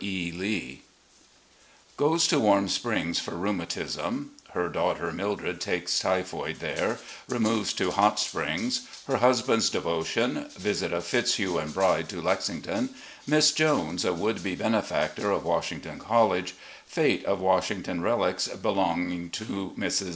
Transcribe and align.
E. 0.03 0.31
Lee 0.31 0.81
GOES 1.95 2.25
TO 2.25 2.39
WARM 2.39 2.67
SPRINGS 2.67 3.19
FOR 3.19 3.33
RHEUMATISM— 3.35 4.29
HER 4.55 4.67
DAUGH 4.69 4.95
TER 4.95 5.11
MILDRED 5.11 5.61
TAKES 5.61 5.99
TYPHOID 5.99 6.55
THERE— 6.59 6.97
REMOVES 7.29 7.73
TO 7.73 7.91
HOT 7.91 8.19
SPRINGS— 8.19 8.81
^HER 9.07 9.19
HUSBAND'S 9.19 9.69
DEVOTION— 9.69 10.45
^VISIT 10.59 10.91
OP 10.91 11.03
PITZHUGH 11.07 11.57
AND 11.59 11.73
BRIDE 11.75 12.09
TO 12.09 12.19
LEXINGTON— 12.19 12.89
MISS 13.27 13.51
JONES, 13.51 14.03
A 14.03 14.13
WOULD 14.13 14.41
BE 14.41 14.55
BENEFACTOR 14.55 15.29
OF 15.29 15.45
WASHINGTON 15.45 15.99
COLLEGE— 15.99 16.55
PATE 16.95 17.23
OP 17.27 17.37
WASHINGTON 17.37 18.01
RELICS 18.01 18.47
BELONGING 18.59 19.29
TO 19.29 19.75
MRS. 19.77 20.09